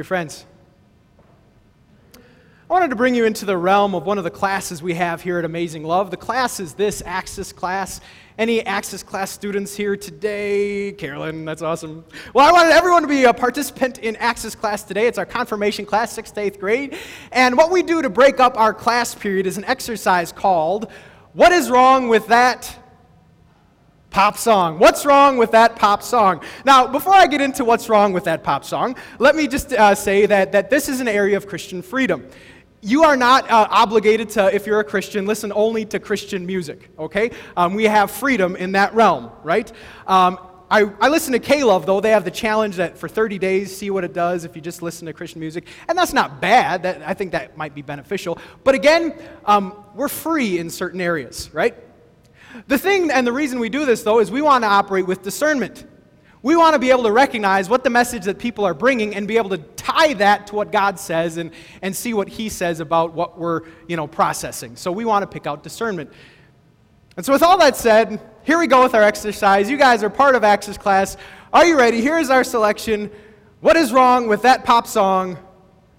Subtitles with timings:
[0.00, 0.46] Dear friends,
[2.16, 2.20] I
[2.72, 5.38] wanted to bring you into the realm of one of the classes we have here
[5.38, 6.10] at Amazing Love.
[6.10, 8.00] The class is this Access class.
[8.38, 10.92] Any Access class students here today?
[10.92, 12.06] Carolyn, that's awesome.
[12.32, 15.06] Well, I wanted everyone to be a participant in Access class today.
[15.06, 16.96] It's our confirmation class, 6th to 8th grade.
[17.30, 20.90] And what we do to break up our class period is an exercise called
[21.34, 22.74] What is Wrong with That
[24.10, 24.78] Pop song.
[24.78, 26.42] What's wrong with that pop song?
[26.64, 29.94] Now, before I get into what's wrong with that pop song, let me just uh,
[29.94, 32.28] say that, that this is an area of Christian freedom
[32.82, 36.90] you are not uh, obligated to, if you're a Christian, listen only to Christian music,
[36.98, 37.30] okay?
[37.56, 39.70] Um, we have freedom in that realm, right?
[40.06, 40.38] Um,
[40.70, 42.00] I, I listen to K-Love, though.
[42.00, 44.82] They have the challenge that for 30 days, see what it does if you just
[44.82, 45.66] listen to Christian music.
[45.88, 46.84] And that's not bad.
[46.84, 48.38] That, I think that might be beneficial.
[48.62, 49.14] But again,
[49.44, 51.74] um, we're free in certain areas, right?
[52.66, 55.22] The thing and the reason we do this, though, is we want to operate with
[55.22, 55.86] discernment.
[56.42, 59.28] We want to be able to recognize what the message that people are bringing and
[59.28, 61.50] be able to tie that to what God says and,
[61.82, 64.76] and see what He says about what we're you know, processing.
[64.76, 66.10] So we want to pick out discernment.
[67.16, 69.68] And so, with all that said, here we go with our exercise.
[69.68, 71.16] You guys are part of Access class.
[71.52, 72.00] Are you ready?
[72.00, 73.10] Here's our selection
[73.60, 75.36] What is Wrong with That Pop Song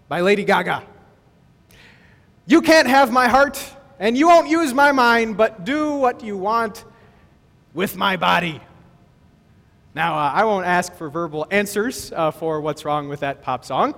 [0.08, 0.84] by Lady Gaga.
[2.48, 3.64] You can't have my heart,
[4.02, 6.84] and you won't use my mind, but do what you want
[7.76, 8.60] with my body.
[9.94, 13.64] Now, uh, I won't ask for verbal answers uh, for what's wrong with that pop
[13.64, 13.94] song,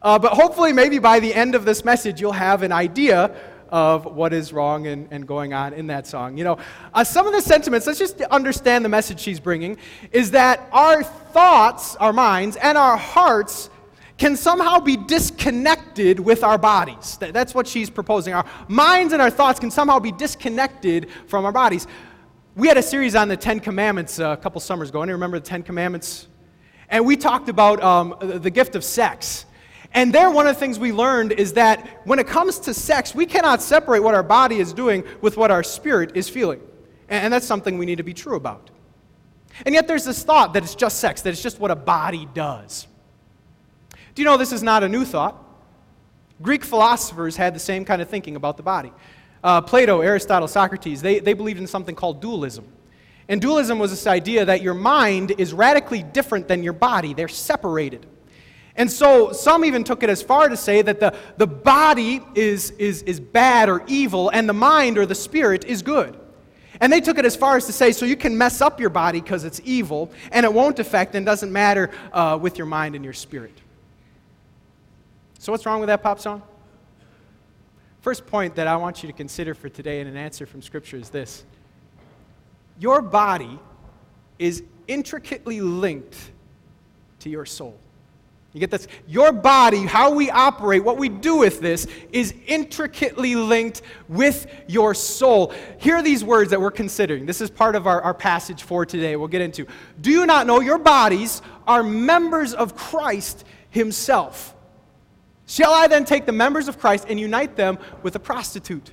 [0.00, 3.34] uh, but hopefully, maybe by the end of this message, you'll have an idea
[3.68, 6.38] of what is wrong and, and going on in that song.
[6.38, 6.58] You know,
[6.94, 9.76] uh, some of the sentiments, let's just understand the message she's bringing,
[10.12, 13.70] is that our thoughts, our minds, and our hearts
[14.18, 17.18] can somehow be disconnected with our bodies.
[17.20, 18.32] That's what she's proposing.
[18.32, 21.86] Our minds and our thoughts can somehow be disconnected from our bodies.
[22.54, 25.02] We had a series on the Ten Commandments uh, a couple summers ago.
[25.02, 26.28] Anyone remember the Ten Commandments?
[26.88, 29.44] And we talked about um, the gift of sex.
[29.92, 33.14] And there, one of the things we learned is that when it comes to sex,
[33.14, 36.60] we cannot separate what our body is doing with what our spirit is feeling.
[37.08, 38.70] And that's something we need to be true about.
[39.64, 42.28] And yet, there's this thought that it's just sex, that it's just what a body
[42.34, 42.86] does.
[44.16, 45.36] Do you know this is not a new thought?
[46.40, 48.90] Greek philosophers had the same kind of thinking about the body.
[49.44, 52.64] Uh, Plato, Aristotle, Socrates, they, they believed in something called dualism.
[53.28, 57.28] And dualism was this idea that your mind is radically different than your body, they're
[57.28, 58.06] separated.
[58.74, 62.70] And so some even took it as far to say that the, the body is,
[62.72, 66.18] is, is bad or evil, and the mind or the spirit is good.
[66.80, 68.90] And they took it as far as to say, so you can mess up your
[68.90, 72.94] body because it's evil, and it won't affect and doesn't matter uh, with your mind
[72.94, 73.52] and your spirit.
[75.46, 76.42] So, what's wrong with that pop song?
[78.00, 80.96] First point that I want you to consider for today in an answer from Scripture
[80.96, 81.44] is this
[82.80, 83.60] Your body
[84.40, 86.32] is intricately linked
[87.20, 87.78] to your soul.
[88.54, 88.88] You get this?
[89.06, 94.94] Your body, how we operate, what we do with this, is intricately linked with your
[94.94, 95.54] soul.
[95.78, 97.24] Here are these words that we're considering.
[97.24, 99.14] This is part of our, our passage for today.
[99.14, 99.64] We'll get into.
[100.00, 104.55] Do you not know your bodies are members of Christ Himself?
[105.46, 108.90] Shall I then take the members of Christ and unite them with a prostitute?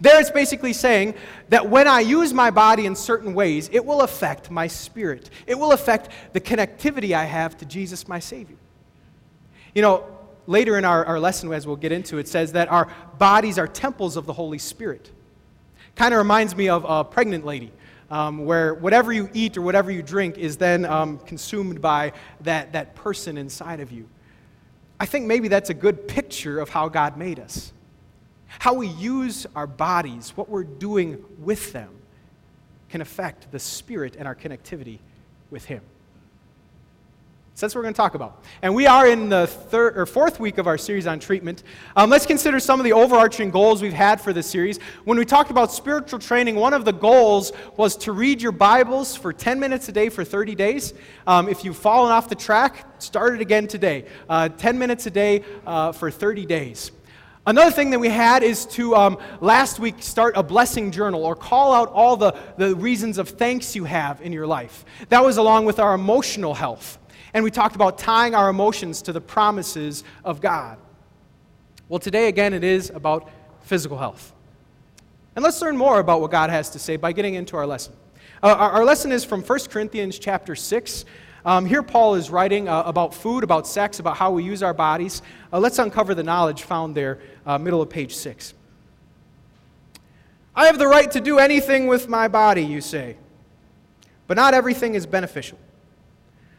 [0.00, 1.14] There it's basically saying
[1.50, 5.28] that when I use my body in certain ways, it will affect my spirit.
[5.46, 8.56] It will affect the connectivity I have to Jesus, my Savior.
[9.74, 10.06] You know,
[10.46, 13.68] later in our, our lesson, as we'll get into, it says that our bodies are
[13.68, 15.10] temples of the Holy Spirit.
[15.96, 17.72] Kind of reminds me of a pregnant lady.
[18.10, 22.12] Um, where whatever you eat or whatever you drink is then um, consumed by
[22.42, 24.08] that, that person inside of you.
[24.98, 27.72] I think maybe that's a good picture of how God made us.
[28.46, 31.90] How we use our bodies, what we're doing with them,
[32.88, 34.98] can affect the spirit and our connectivity
[35.50, 35.82] with Him.
[37.56, 38.42] So that's what we're going to talk about.
[38.62, 41.62] And we are in the third or fourth week of our series on treatment.
[41.94, 44.78] Um, let's consider some of the overarching goals we've had for this series.
[45.04, 49.14] When we talked about spiritual training, one of the goals was to read your Bibles
[49.14, 50.94] for 10 minutes a day for 30 days.
[51.28, 54.06] Um, if you've fallen off the track, start it again today.
[54.28, 56.90] Uh, 10 minutes a day uh, for 30 days.
[57.46, 61.36] Another thing that we had is to um, last week start a blessing journal or
[61.36, 64.84] call out all the, the reasons of thanks you have in your life.
[65.10, 66.98] That was along with our emotional health.
[67.34, 70.78] And we talked about tying our emotions to the promises of God.
[71.88, 73.28] Well, today, again, it is about
[73.62, 74.32] physical health.
[75.34, 77.92] And let's learn more about what God has to say by getting into our lesson.
[78.42, 81.04] Uh, our, lesson is from 1 Corinthians chapter 6.
[81.44, 84.74] Um, here, Paul is writing uh, about food, about sex, about how we use our
[84.74, 85.20] bodies.
[85.52, 88.54] Uh, let's uncover the knowledge found there, uh, middle of page 6.
[90.54, 93.16] I have the right to do anything with my body, you say,
[94.28, 95.58] but not everything is beneficial.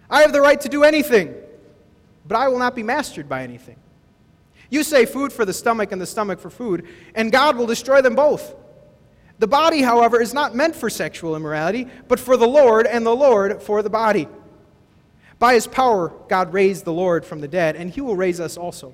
[0.09, 1.33] I have the right to do anything,
[2.27, 3.77] but I will not be mastered by anything.
[4.69, 8.01] You say food for the stomach and the stomach for food, and God will destroy
[8.01, 8.55] them both.
[9.37, 13.15] The body, however, is not meant for sexual immorality, but for the Lord, and the
[13.15, 14.27] Lord for the body.
[15.39, 18.57] By his power, God raised the Lord from the dead, and he will raise us
[18.57, 18.93] also.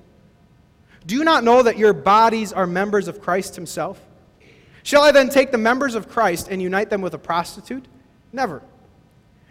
[1.06, 4.00] Do you not know that your bodies are members of Christ himself?
[4.84, 7.86] Shall I then take the members of Christ and unite them with a prostitute?
[8.34, 8.64] Never.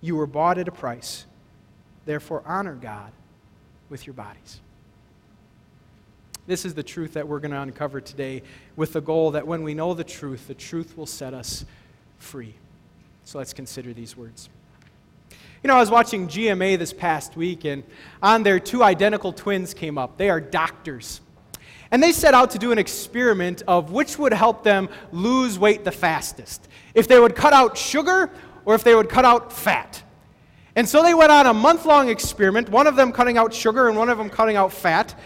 [0.00, 1.26] You were bought at a price.
[2.04, 3.12] Therefore, honor God
[3.88, 4.60] with your bodies.
[6.46, 8.42] This is the truth that we're going to uncover today
[8.76, 11.64] with the goal that when we know the truth, the truth will set us
[12.18, 12.54] free.
[13.24, 14.48] So let's consider these words.
[15.64, 17.82] You know, I was watching GMA this past week, and
[18.22, 20.16] on there, two identical twins came up.
[20.16, 21.20] They are doctors.
[21.90, 25.84] And they set out to do an experiment of which would help them lose weight
[25.84, 26.68] the fastest.
[26.94, 28.30] If they would cut out sugar
[28.66, 30.02] or if they would cut out fat.
[30.74, 33.88] And so they went on a month long experiment, one of them cutting out sugar
[33.88, 35.18] and one of them cutting out fat.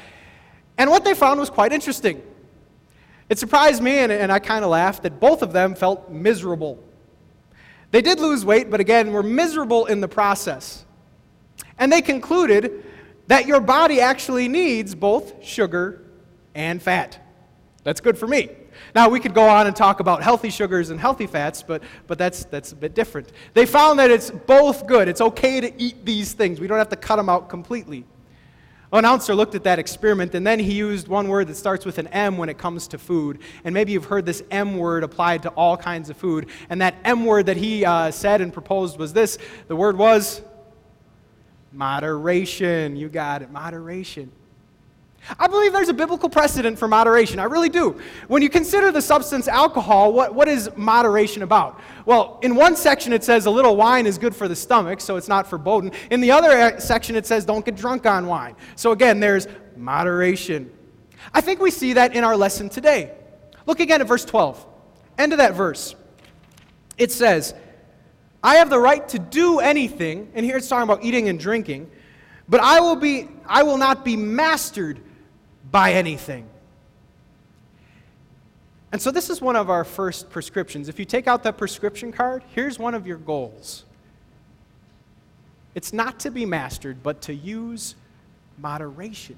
[0.78, 2.22] And what they found was quite interesting.
[3.28, 6.82] It surprised me, and, and I kind of laughed, that both of them felt miserable.
[7.90, 10.84] They did lose weight, but again, were miserable in the process.
[11.78, 12.84] And they concluded
[13.26, 16.02] that your body actually needs both sugar
[16.54, 17.18] and fat.
[17.82, 18.50] That's good for me.
[18.94, 22.18] Now, we could go on and talk about healthy sugars and healthy fats, but, but
[22.18, 23.30] that's, that's a bit different.
[23.54, 25.08] They found that it's both good.
[25.08, 28.04] It's okay to eat these things, we don't have to cut them out completely.
[28.92, 31.98] An announcer looked at that experiment and then he used one word that starts with
[31.98, 33.38] an M when it comes to food.
[33.62, 36.48] And maybe you've heard this M word applied to all kinds of food.
[36.68, 39.38] And that M word that he uh, said and proposed was this
[39.68, 40.42] the word was
[41.72, 42.96] moderation.
[42.96, 44.32] You got it, moderation.
[45.38, 47.38] I believe there's a biblical precedent for moderation.
[47.38, 48.00] I really do.
[48.28, 51.80] When you consider the substance alcohol, what, what is moderation about?
[52.06, 55.16] Well, in one section it says a little wine is good for the stomach, so
[55.16, 55.92] it's not forbidden.
[56.10, 58.56] In the other uh, section it says don't get drunk on wine.
[58.76, 59.46] So again, there's
[59.76, 60.70] moderation.
[61.34, 63.12] I think we see that in our lesson today.
[63.66, 64.66] Look again at verse 12.
[65.18, 65.94] End of that verse.
[66.96, 67.54] It says,
[68.42, 71.90] I have the right to do anything, and here it's talking about eating and drinking,
[72.48, 75.00] but I will be I will not be mastered
[75.70, 76.46] by anything.
[78.92, 80.88] And so, this is one of our first prescriptions.
[80.88, 83.84] If you take out that prescription card, here's one of your goals
[85.74, 87.94] it's not to be mastered, but to use
[88.58, 89.36] moderation.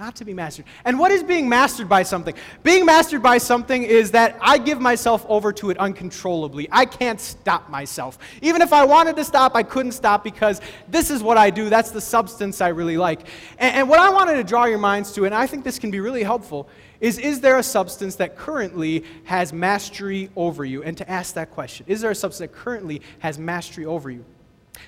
[0.00, 0.64] Not to be mastered.
[0.86, 2.34] And what is being mastered by something?
[2.62, 6.68] Being mastered by something is that I give myself over to it uncontrollably.
[6.72, 8.16] I can't stop myself.
[8.40, 11.68] Even if I wanted to stop, I couldn't stop because this is what I do.
[11.68, 13.26] That's the substance I really like.
[13.58, 15.90] And, and what I wanted to draw your minds to, and I think this can
[15.90, 16.66] be really helpful,
[16.98, 20.82] is is there a substance that currently has mastery over you?
[20.82, 24.24] And to ask that question is there a substance that currently has mastery over you?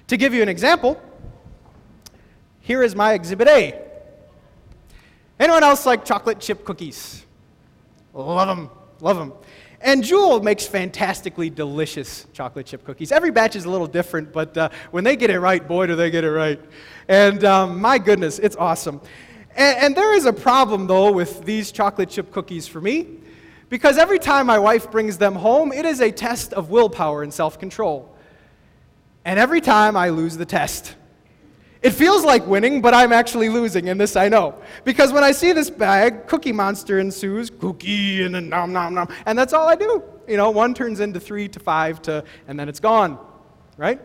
[0.07, 0.99] To give you an example,
[2.61, 3.92] here is my exhibit A.
[5.43, 7.27] Anyone else like chocolate chip cookies?
[8.15, 8.71] Love them,
[9.01, 9.33] love them.
[9.81, 13.11] And Jewel makes fantastically delicious chocolate chip cookies.
[13.11, 15.97] Every batch is a little different, but uh, when they get it right, boy, do
[15.97, 16.61] they get it right.
[17.09, 19.01] And um, my goodness, it's awesome.
[19.57, 23.09] And, and there is a problem, though, with these chocolate chip cookies for me,
[23.69, 27.35] because every time my wife brings them home, it is a test of willpower and
[27.35, 28.17] self control.
[29.25, 30.95] And every time I lose the test.
[31.83, 34.55] It feels like winning, but I'm actually losing, and this I know.
[34.85, 39.09] Because when I see this bag, Cookie Monster ensues, cookie, and then nom nom nom,
[39.27, 40.03] and that's all I do.
[40.29, 43.19] You know, one turns into three to five to, and then it's gone,
[43.77, 44.01] right?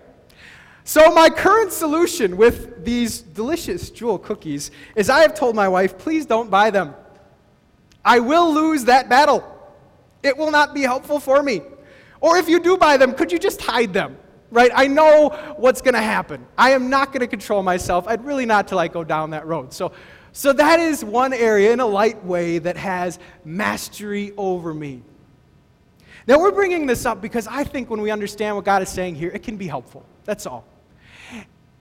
[0.86, 6.00] So, my current solution with these delicious jewel cookies is I have told my wife,
[6.00, 6.96] please don't buy them.
[8.04, 9.44] I will lose that battle.
[10.24, 11.62] It will not be helpful for me.
[12.22, 14.18] Or if you do buy them, could you just hide them?
[14.52, 14.72] Right?
[14.74, 16.46] I know what's going to happen.
[16.58, 18.08] I am not going to control myself.
[18.08, 19.74] I'd really not to like go down that road.
[19.74, 19.92] So,
[20.32, 25.02] so that is one area in a light way that has mastery over me.
[26.28, 29.16] Now we're bringing this up because I think when we understand what God is saying
[29.16, 30.06] here, it can be helpful.
[30.26, 30.66] That's all.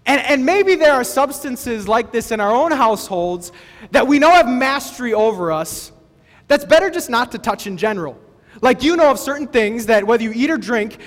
[0.07, 3.51] And, and maybe there are substances like this in our own households
[3.91, 5.91] that we know have mastery over us
[6.47, 8.17] that's better just not to touch in general.
[8.63, 10.99] Like you know of certain things that whether you eat or drink,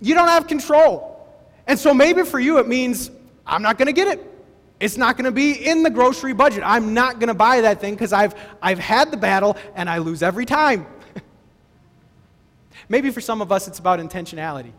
[0.00, 1.14] you don't have control.
[1.66, 3.10] And so maybe for you it means,
[3.46, 4.34] I'm not going to get it.
[4.80, 6.62] It's not going to be in the grocery budget.
[6.64, 9.98] I'm not going to buy that thing because I've, I've had the battle and I
[9.98, 10.86] lose every time.
[12.88, 14.72] Maybe for some of us, it's about intentionality.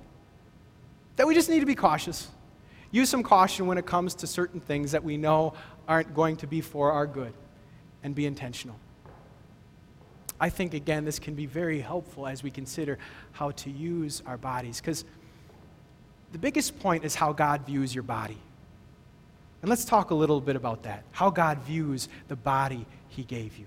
[1.17, 2.29] That we just need to be cautious.
[2.91, 5.53] Use some caution when it comes to certain things that we know
[5.87, 7.33] aren't going to be for our good
[8.01, 8.77] and be intentional.
[10.39, 12.97] I think, again, this can be very helpful as we consider
[13.33, 15.03] how to use our bodies because
[16.31, 18.37] the biggest point is how God views your body.
[19.61, 23.57] And let's talk a little bit about that how God views the body He gave
[23.57, 23.65] you.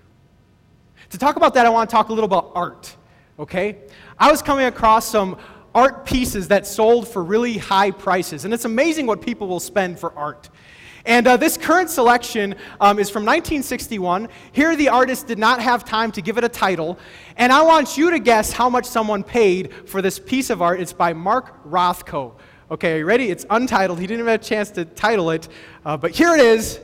[1.11, 2.95] To talk about that, I want to talk a little about art,
[3.37, 3.77] okay?
[4.17, 5.37] I was coming across some
[5.75, 9.99] art pieces that sold for really high prices, and it's amazing what people will spend
[9.99, 10.49] for art.
[11.05, 14.29] And uh, this current selection um, is from 1961.
[14.53, 16.97] Here, the artist did not have time to give it a title.
[17.35, 20.79] And I want you to guess how much someone paid for this piece of art.
[20.79, 22.35] It's by Mark Rothko.
[22.71, 23.29] Okay, are you ready?
[23.29, 23.99] It's untitled.
[23.99, 25.49] He didn't have a chance to title it.
[25.85, 26.79] Uh, but here it is.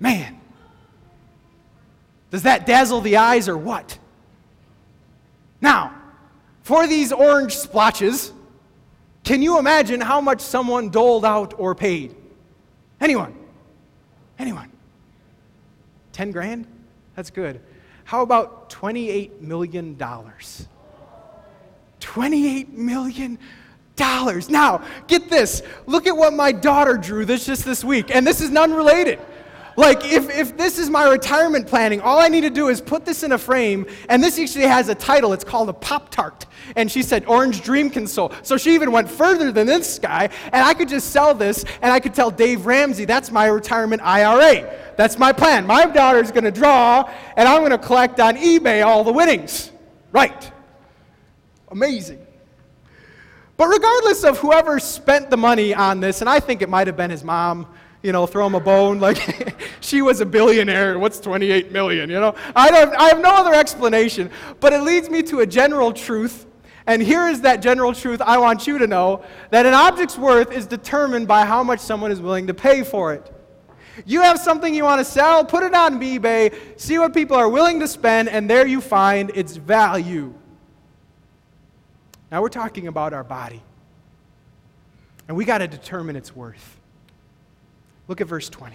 [0.00, 0.40] Man,
[2.30, 3.98] does that dazzle the eyes or what?
[5.60, 5.94] Now,
[6.62, 8.32] for these orange splotches,
[9.24, 12.14] can you imagine how much someone doled out or paid?
[13.00, 13.34] Anyone?
[14.38, 14.70] Anyone?
[16.12, 16.66] 10 grand?
[17.16, 17.60] That's good.
[18.04, 19.96] How about $28 million?
[22.00, 23.38] $28 million.
[24.48, 25.62] Now, get this.
[25.86, 29.20] Look at what my daughter drew this just this week, and this is none related.
[29.80, 33.06] Like, if, if this is my retirement planning, all I need to do is put
[33.06, 35.32] this in a frame, and this actually has a title.
[35.32, 36.44] It's called a Pop Tart.
[36.76, 38.30] And she said, Orange Dream Console.
[38.42, 41.90] So she even went further than this guy, and I could just sell this, and
[41.90, 44.70] I could tell Dave Ramsey, that's my retirement IRA.
[44.98, 45.66] That's my plan.
[45.66, 49.70] My daughter's gonna draw, and I'm gonna collect on eBay all the winnings.
[50.12, 50.52] Right.
[51.68, 52.26] Amazing.
[53.56, 56.98] But regardless of whoever spent the money on this, and I think it might have
[56.98, 57.66] been his mom,
[58.02, 59.00] you know, throw him a bone.
[59.00, 60.98] Like, she was a billionaire.
[60.98, 62.10] What's 28 million?
[62.10, 64.30] You know, I, don't, I have no other explanation.
[64.60, 66.46] But it leads me to a general truth.
[66.86, 70.50] And here is that general truth I want you to know that an object's worth
[70.50, 73.32] is determined by how much someone is willing to pay for it.
[74.06, 77.48] You have something you want to sell, put it on eBay, see what people are
[77.48, 80.32] willing to spend, and there you find its value.
[82.32, 83.62] Now we're talking about our body.
[85.28, 86.79] And we got to determine its worth.
[88.10, 88.74] Look at verse 20.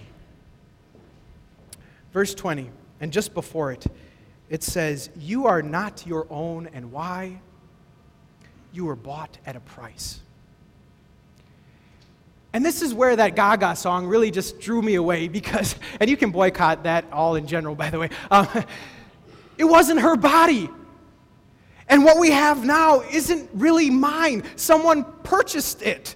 [2.14, 3.86] Verse 20, and just before it,
[4.50, 7.42] it says, You are not your own, and why?
[8.72, 10.22] You were bought at a price.
[12.54, 16.16] And this is where that Gaga song really just drew me away because, and you
[16.16, 18.10] can boycott that all in general, by the way.
[18.32, 18.48] Um,
[19.58, 20.70] it wasn't her body.
[21.90, 24.44] And what we have now isn't really mine.
[24.56, 26.16] Someone purchased it.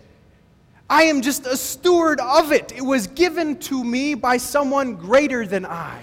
[0.90, 2.72] I am just a steward of it.
[2.76, 6.02] It was given to me by someone greater than I.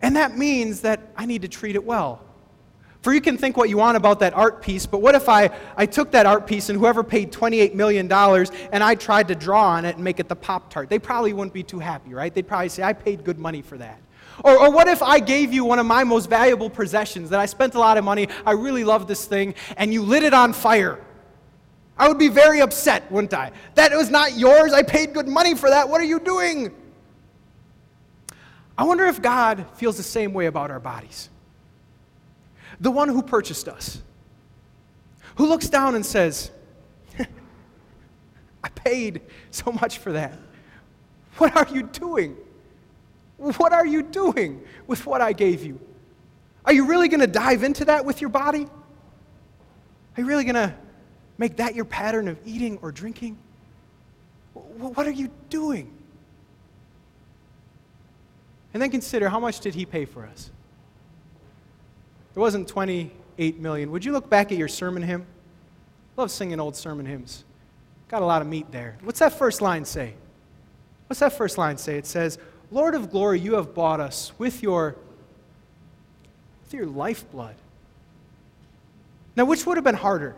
[0.00, 2.22] And that means that I need to treat it well.
[3.02, 5.50] For you can think what you want about that art piece, but what if I,
[5.76, 9.70] I took that art piece and whoever paid $28 million and I tried to draw
[9.70, 10.90] on it and make it the Pop Tart?
[10.90, 12.32] They probably wouldn't be too happy, right?
[12.32, 14.00] They'd probably say, I paid good money for that.
[14.44, 17.46] Or, or what if I gave you one of my most valuable possessions that I
[17.46, 20.52] spent a lot of money, I really love this thing, and you lit it on
[20.52, 20.98] fire?
[22.00, 23.52] I would be very upset, wouldn't I?
[23.74, 24.72] That it was not yours.
[24.72, 25.86] I paid good money for that.
[25.86, 26.74] What are you doing?
[28.78, 31.28] I wonder if God feels the same way about our bodies.
[32.80, 34.00] The one who purchased us,
[35.34, 36.50] who looks down and says,
[37.18, 40.38] I paid so much for that.
[41.36, 42.34] What are you doing?
[43.36, 45.78] What are you doing with what I gave you?
[46.64, 48.64] Are you really going to dive into that with your body?
[50.16, 50.74] Are you really going to
[51.40, 53.36] make that your pattern of eating or drinking?
[54.52, 55.90] What are you doing?
[58.74, 60.50] And then consider how much did he pay for us?
[62.36, 63.90] It wasn't 28 million.
[63.90, 65.24] Would you look back at your sermon hymn?
[66.18, 67.44] Love singing old sermon hymns.
[68.08, 68.98] Got a lot of meat there.
[69.02, 70.12] What's that first line say?
[71.06, 71.96] What's that first line say?
[71.96, 72.38] It says,
[72.70, 74.94] Lord of glory, you have bought us with your,
[76.64, 77.54] with your lifeblood.
[79.36, 80.36] Now, which would have been harder?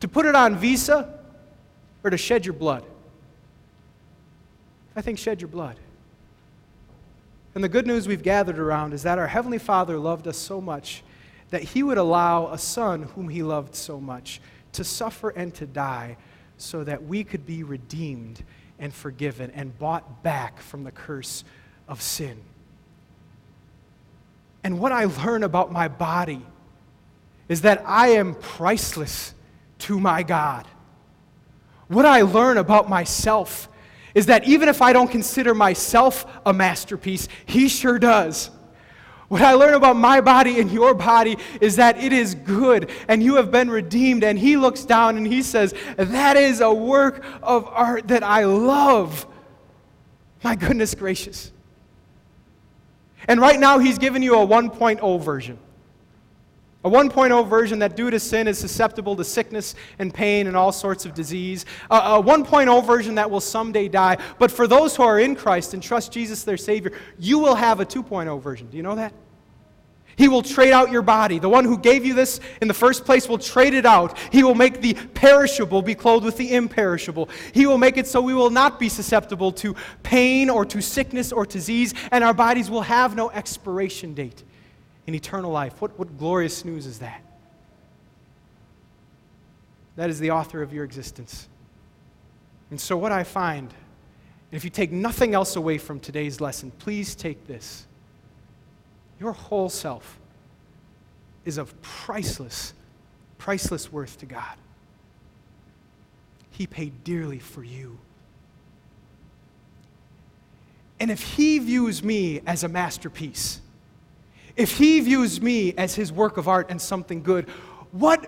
[0.00, 1.18] To put it on Visa
[2.04, 2.84] or to shed your blood?
[4.94, 5.76] I think shed your blood.
[7.54, 10.60] And the good news we've gathered around is that our Heavenly Father loved us so
[10.60, 11.02] much
[11.50, 14.40] that He would allow a Son whom He loved so much
[14.72, 16.16] to suffer and to die
[16.58, 18.42] so that we could be redeemed
[18.78, 21.44] and forgiven and bought back from the curse
[21.88, 22.38] of sin.
[24.62, 26.42] And what I learn about my body
[27.48, 29.32] is that I am priceless
[29.80, 30.66] to my God.
[31.88, 33.68] What I learn about myself
[34.14, 38.50] is that even if I don't consider myself a masterpiece, He sure does.
[39.28, 43.22] What I learn about my body and your body is that it is good and
[43.22, 44.22] you have been redeemed.
[44.22, 48.44] And He looks down and He says, That is a work of art that I
[48.44, 49.26] love.
[50.42, 51.52] My goodness gracious.
[53.28, 55.58] And right now, He's given you a 1.0 version.
[56.86, 60.70] A 1.0 version that, due to sin, is susceptible to sickness and pain and all
[60.70, 61.66] sorts of disease.
[61.90, 64.18] A, a 1.0 version that will someday die.
[64.38, 67.80] But for those who are in Christ and trust Jesus, their Savior, you will have
[67.80, 68.68] a 2.0 version.
[68.70, 69.12] Do you know that?
[70.14, 71.40] He will trade out your body.
[71.40, 74.16] The one who gave you this in the first place will trade it out.
[74.30, 77.28] He will make the perishable be clothed with the imperishable.
[77.52, 79.74] He will make it so we will not be susceptible to
[80.04, 84.44] pain or to sickness or disease, and our bodies will have no expiration date
[85.06, 85.80] in eternal life.
[85.80, 87.22] What, what glorious news is that?
[89.96, 91.48] That is the author of your existence.
[92.70, 93.72] And so, what I find,
[94.50, 97.86] and if you take nothing else away from today's lesson, please take this.
[99.18, 100.18] Your whole self
[101.44, 102.74] is of priceless,
[103.38, 104.56] priceless worth to God.
[106.50, 107.98] He paid dearly for you.
[110.98, 113.60] And if He views me as a masterpiece,
[114.56, 117.48] if he views me as his work of art and something good,
[117.92, 118.24] what,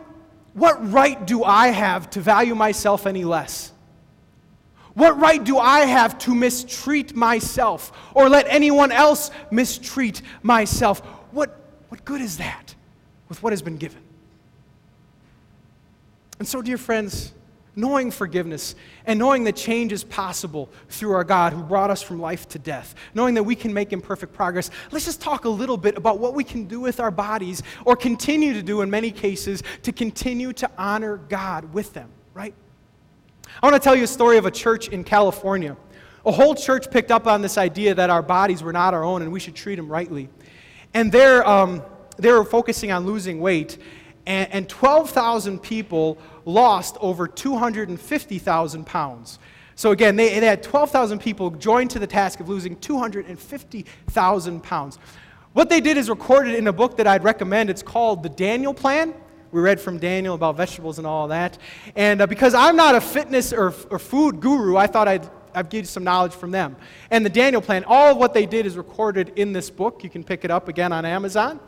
[0.54, 3.72] what right do I have to value myself any less?
[4.94, 11.00] What right do I have to mistreat myself or let anyone else mistreat myself?
[11.30, 11.56] What,
[11.88, 12.74] what good is that
[13.28, 14.02] with what has been given?
[16.38, 17.32] And so, dear friends,
[17.78, 18.74] knowing forgiveness
[19.06, 22.58] and knowing that change is possible through our God who brought us from life to
[22.58, 26.18] death, knowing that we can make imperfect progress, let's just talk a little bit about
[26.18, 29.92] what we can do with our bodies or continue to do in many cases to
[29.92, 32.52] continue to honor God with them, right?
[33.62, 35.76] I want to tell you a story of a church in California.
[36.26, 39.22] A whole church picked up on this idea that our bodies were not our own
[39.22, 40.28] and we should treat them rightly.
[40.94, 41.82] And they're, um,
[42.16, 43.78] they were focusing on losing weight
[44.28, 49.38] and, and 12,000 people lost over 250,000 pounds.
[49.76, 54.98] So again, they, they had 12,000 people joined to the task of losing 250,000 pounds.
[55.52, 57.70] What they did is recorded in a book that I'd recommend.
[57.70, 59.14] It's called The Daniel Plan.
[59.52, 61.58] We read from Daniel about vegetables and all that.
[61.94, 65.70] And uh, because I'm not a fitness or, or food guru, I thought I'd, I'd
[65.70, 66.76] give you some knowledge from them.
[67.10, 70.02] And the Daniel Plan, all of what they did is recorded in this book.
[70.02, 71.60] You can pick it up again on Amazon.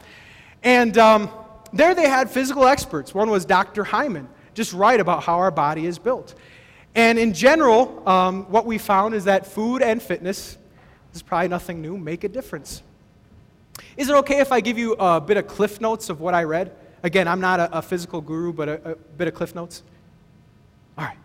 [0.63, 1.31] And um,
[1.73, 3.15] there they had physical experts.
[3.15, 3.85] One was Dr.
[3.85, 4.29] Hyman,
[4.61, 6.35] just write about how our body is built.
[6.95, 10.59] And in general, um, what we found is that food and fitness,
[11.13, 12.83] this is probably nothing new, make a difference.
[13.97, 16.45] Is it okay if I give you a bit of cliff notes of what I
[16.45, 16.73] read?
[17.03, 19.83] Again, I'm not a, a physical guru, but a, a, bit of cliff notes.
[20.99, 21.17] All right,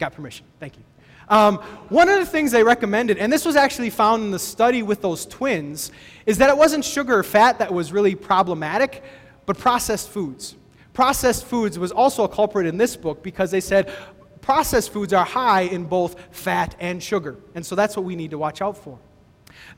[0.00, 0.44] got permission.
[0.58, 0.82] Thank you.
[1.28, 1.58] Um,
[1.90, 5.00] one of the things they recommended, and this was actually found in the study with
[5.00, 5.92] those twins,
[6.26, 9.04] is that it wasn't sugar or fat that was really problematic,
[9.46, 10.56] but processed foods.
[10.94, 13.92] Processed foods was also a culprit in this book because they said
[14.40, 17.36] processed foods are high in both fat and sugar.
[17.54, 18.98] And so that's what we need to watch out for.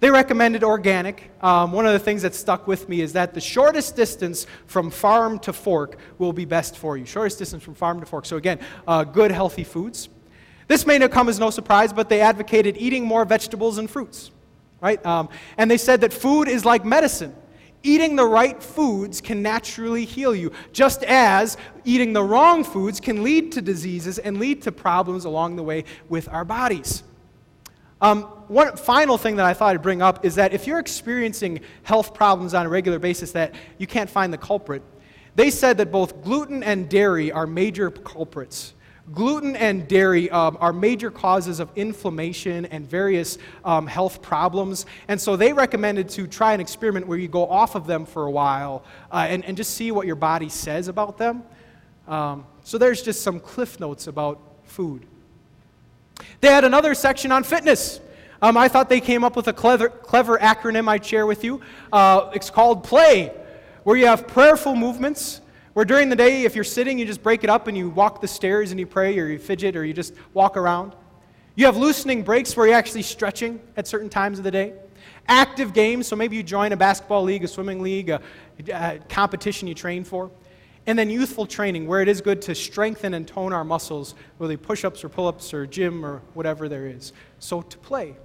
[0.01, 1.31] They recommended organic.
[1.43, 4.91] Um, one of the things that stuck with me is that the shortest distance from
[4.91, 7.07] farm to fork will be best for you.
[7.07, 8.27] Shortest distance from farm to fork.
[8.27, 10.11] So, again, uh, good, healthy foods.
[10.69, 14.33] This may not come as no surprise, but they advocated eating more vegetables and fruits,
[14.81, 15.05] right?
[15.07, 17.35] Um, and they said that food is like medicine
[17.87, 23.23] eating the right foods can naturally heal you, just as eating the wrong foods can
[23.23, 27.05] lead to diseases and lead to problems along the way with our bodies.
[28.01, 31.61] Um, one final thing that I thought I'd bring up is that if you're experiencing
[31.83, 34.83] health problems on a regular basis that you can't find the culprit,
[35.35, 38.75] they said that both gluten and dairy are major culprits
[39.15, 44.85] Gluten and dairy um, are major causes of inflammation and various um, health problems.
[45.07, 48.27] And so they recommended to try an experiment where you go off of them for
[48.27, 51.45] a while uh, and, and just see what your body says about them.
[52.09, 55.07] Um, so there's just some cliff notes about food.
[56.41, 58.01] They had another section on fitness.
[58.43, 61.61] Um, I thought they came up with a clever, clever acronym I'd share with you.
[61.93, 63.33] Uh, it's called PLAY,
[63.85, 65.41] where you have prayerful movements
[65.77, 68.23] where during the day, if you're sitting, you just break it up and you walk
[68.23, 70.95] the stairs and you pray or you fidget or you just walk around.
[71.55, 74.73] You have loosening breaks where you're actually stretching at certain times of the day.
[75.29, 78.23] Active games, so maybe you join a basketball league, a swimming league, a,
[78.73, 80.31] a competition you train for.
[80.87, 84.57] And then youthful training, where it is good to strengthen and tone our muscles, whether
[84.57, 87.13] push ups or pull ups or gym or whatever there is.
[87.39, 88.17] So to play.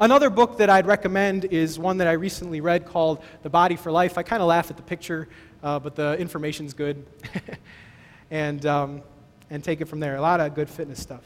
[0.00, 3.92] Another book that I'd recommend is one that I recently read called The Body for
[3.92, 4.18] Life.
[4.18, 5.28] I kind of laugh at the picture
[5.62, 7.04] uh, but the information's good.
[8.32, 9.02] and, um,
[9.50, 10.16] and take it from there.
[10.16, 11.22] A lot of good fitness stuff.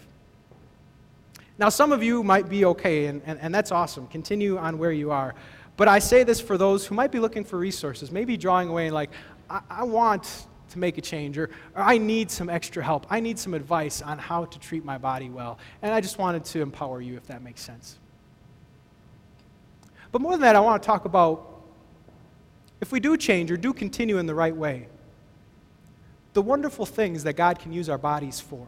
[1.59, 4.09] Now, some of you might be okay, and, and, and that's awesome.
[4.09, 5.35] Continue on where you are.
[5.77, 8.87] But I say this for those who might be looking for resources, maybe drawing away
[8.87, 9.11] and like,
[9.49, 13.07] I, I want to make a change, or, or I need some extra help.
[13.09, 15.59] I need some advice on how to treat my body well.
[15.81, 17.99] And I just wanted to empower you, if that makes sense.
[20.11, 21.55] But more than that, I want to talk about
[22.80, 24.88] if we do change or do continue in the right way,
[26.34, 28.66] the wonderful things that God can use our bodies for.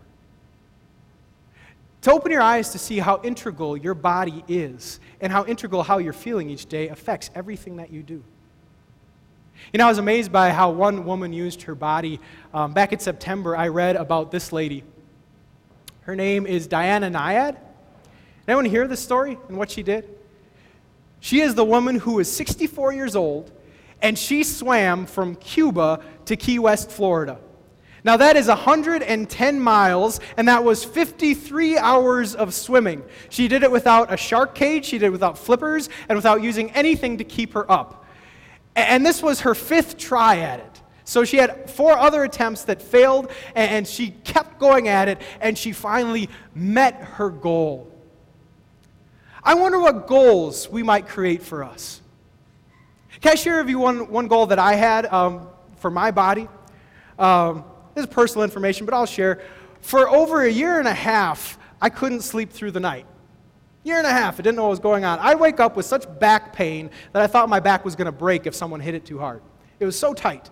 [2.03, 5.99] To open your eyes to see how integral your body is and how integral how
[5.99, 8.23] you're feeling each day affects everything that you do.
[9.73, 12.21] You know, I was amazed by how one woman used her body.
[12.55, 14.85] Um, back in September, I read about this lady.
[16.03, 17.59] Her name is Diana Nyad.
[18.47, 20.09] Anyone hear this story and what she did?
[21.21, 23.51] She is the woman who is 64 years old,
[24.03, 27.39] and she swam from Cuba to Key West, Florida.
[28.05, 33.03] Now, that is 110 miles, and that was 53 hours of swimming.
[33.29, 36.71] She did it without a shark cage, she did it without flippers, and without using
[36.71, 38.05] anything to keep her up.
[38.77, 40.83] And this was her fifth try at it.
[41.05, 45.59] So she had four other attempts that failed, and she kept going at it, and
[45.59, 47.93] she finally met her goal.
[49.43, 52.01] I wonder what goals we might create for us.
[53.21, 56.49] Can I share with you one, one goal that I had um, for my body?
[57.19, 59.43] Um, this is personal information, but I'll share.
[59.81, 63.07] For over a year and a half, I couldn't sleep through the night.
[63.83, 65.19] Year and a half, I didn't know what was going on.
[65.19, 68.13] I'd wake up with such back pain that I thought my back was going to
[68.13, 69.43] break if someone hit it too hard.
[69.81, 70.51] It was so tight.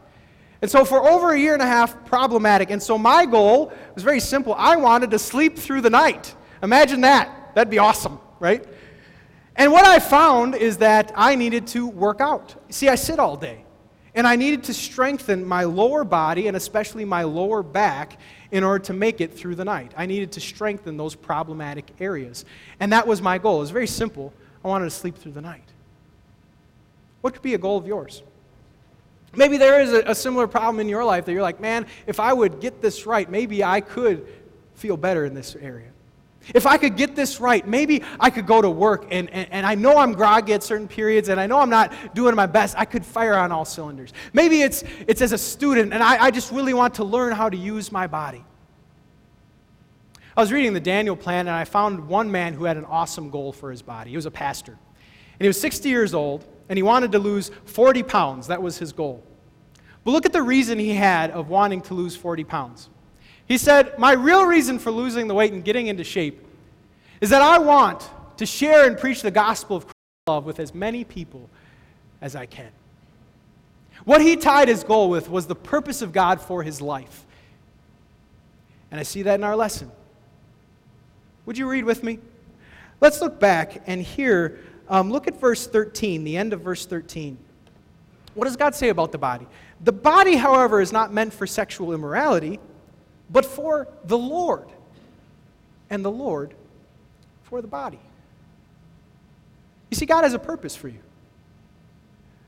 [0.62, 2.70] And so, for over a year and a half, problematic.
[2.70, 4.54] And so, my goal was very simple.
[4.54, 6.34] I wanted to sleep through the night.
[6.62, 7.54] Imagine that.
[7.54, 8.64] That'd be awesome, right?
[9.56, 12.54] And what I found is that I needed to work out.
[12.68, 13.64] See, I sit all day.
[14.14, 18.18] And I needed to strengthen my lower body and especially my lower back
[18.50, 19.92] in order to make it through the night.
[19.94, 22.46] I needed to strengthen those problematic areas.
[22.80, 23.58] And that was my goal.
[23.58, 24.32] It was very simple.
[24.64, 25.68] I wanted to sleep through the night.
[27.20, 28.22] What could be a goal of yours?
[29.34, 32.18] Maybe there is a, a, similar problem in your life that you're like, man, if
[32.20, 34.26] I would get this right, maybe I could
[34.76, 35.90] feel better in this area.
[36.54, 39.66] If I could get this right, maybe I could go to work and, and, and,
[39.66, 42.76] I know I'm groggy at certain periods and I know I'm not doing my best.
[42.78, 44.12] I could fire on all cylinders.
[44.32, 47.48] Maybe it's, it's as a student and I, I just really want to learn how
[47.48, 48.44] to use my body.
[50.36, 53.30] I was reading the Daniel plan and I found one man who had an awesome
[53.30, 54.10] goal for his body.
[54.10, 54.72] He was a pastor.
[54.72, 58.46] And he was 60 years old and he wanted to lose 40 pounds.
[58.46, 59.24] That was his goal.
[60.04, 62.88] But look at the reason he had of wanting to lose 40 pounds.
[63.46, 66.44] He said, My real reason for losing the weight and getting into shape
[67.20, 70.74] is that I want to share and preach the gospel of Christ's love with as
[70.74, 71.48] many people
[72.20, 72.70] as I can.
[74.04, 77.24] What he tied his goal with was the purpose of God for his life.
[78.90, 79.90] And I see that in our lesson.
[81.46, 82.18] Would you read with me?
[83.00, 87.38] Let's look back and here, um, look at verse 13, the end of verse 13.
[88.34, 89.46] What does God say about the body?
[89.82, 92.58] The body, however, is not meant for sexual immorality
[93.30, 94.68] but for the Lord,
[95.90, 96.54] and the Lord
[97.44, 98.00] for the body.
[99.90, 100.98] You see, God has a purpose for you.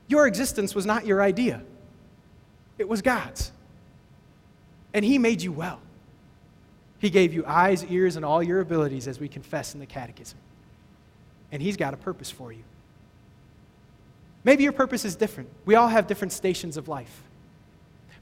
[0.07, 1.61] Your existence was not your idea,
[2.77, 3.51] it was God's.
[4.91, 5.79] And He made you well.
[6.97, 10.37] He gave you eyes, ears, and all your abilities, as we confess in the Catechism.
[11.51, 12.63] And He's got a purpose for you.
[14.43, 15.49] Maybe your purpose is different.
[15.65, 17.21] We all have different stations of life.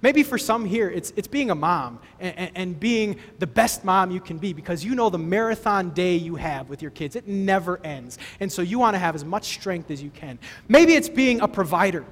[0.01, 4.11] Maybe for some here, it's, it's being a mom and, and, being the best mom
[4.11, 7.15] you can be because you know the marathon day you have with your kids.
[7.15, 8.19] It never ends.
[8.39, 10.37] And so you want to have as much strength as you can.
[10.67, 12.05] Maybe it's being a provider.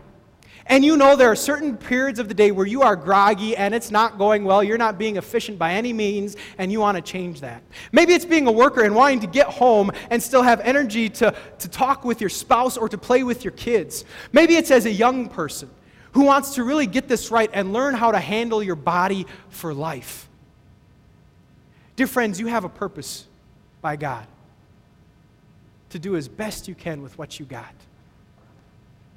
[0.68, 3.76] And you know there are certain periods of the day where you are groggy and
[3.76, 4.64] it's not going well.
[4.64, 7.62] You're not being efficient by any means, and you want to change that.
[7.92, 11.36] Maybe it's being a worker and wanting to get home and still have energy to,
[11.60, 14.06] to talk with your spouse or to play with your kids.
[14.34, 15.70] Maybe it's as a young person
[16.16, 19.74] who wants to really get this right and learn how to handle your body for
[19.74, 20.30] life.
[21.98, 23.26] Dear friends, you have a purpose
[23.82, 24.26] by God
[25.90, 27.74] to do as best you can with what you got.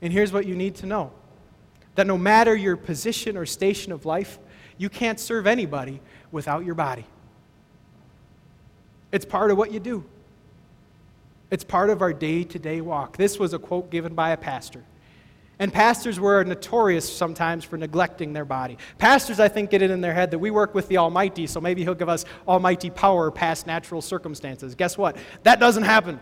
[0.02, 1.12] And here's what you need to know
[1.94, 4.40] that no matter your position or station of life,
[4.76, 6.00] you can't serve anybody
[6.32, 7.06] without your body.
[9.12, 10.04] It's part of what you do.
[11.52, 13.16] It's part of our day to day walk.
[13.16, 14.82] This was a quote given by a pastor.
[15.60, 18.78] And pastors were notorious sometimes for neglecting their body.
[18.96, 21.60] Pastors, I think, get it in their head that we work with the Almighty, so
[21.60, 24.76] maybe He'll give us almighty power past natural circumstances.
[24.76, 25.16] Guess what?
[25.42, 26.20] That doesn't happen.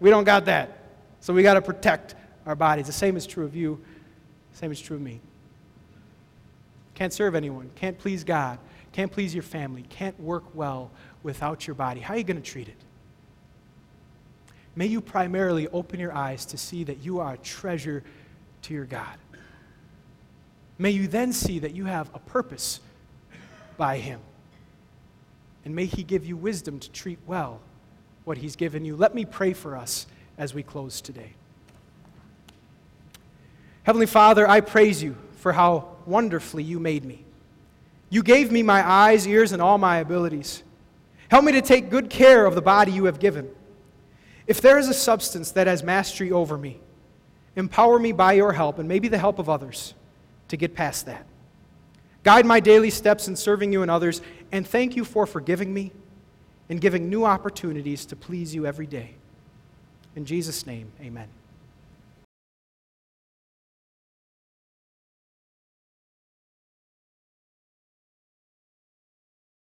[0.00, 0.78] We don't got that.
[1.20, 2.86] So we got to protect our bodies.
[2.86, 3.80] The same is true of you,
[4.52, 5.20] the same is true of me.
[6.94, 8.58] Can't serve anyone, can't please God,
[8.92, 10.90] can't please your family, can't work well
[11.22, 12.00] without your body.
[12.00, 12.76] How are you going to treat it?
[14.76, 18.04] May you primarily open your eyes to see that you are a treasure
[18.64, 19.16] to your God.
[20.78, 22.80] May you then see that you have a purpose
[23.76, 24.20] by Him.
[25.64, 27.60] And may He give you wisdom to treat well
[28.24, 28.96] what He's given you.
[28.96, 31.32] Let me pray for us as we close today.
[33.84, 37.24] Heavenly Father, I praise you for how wonderfully you made me.
[38.10, 40.62] You gave me my eyes, ears, and all my abilities.
[41.28, 43.48] Help me to take good care of the body you have given.
[44.46, 46.80] If there is a substance that has mastery over me,
[47.56, 49.94] empower me by your help and maybe the help of others
[50.48, 51.26] to get past that.
[52.22, 55.92] Guide my daily steps in serving you and others, and thank you for forgiving me
[56.68, 59.14] and giving new opportunities to please you every day.
[60.16, 61.28] In Jesus' name, amen.